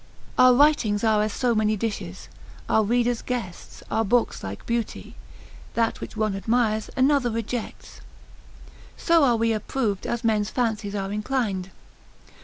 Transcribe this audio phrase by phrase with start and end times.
[0.35, 2.27] Our writings are as so many dishes,
[2.67, 5.15] our readers guests, our books like beauty,
[5.75, 8.01] that which one admires another rejects;
[8.97, 11.69] so are we approved as men's fancies are inclined.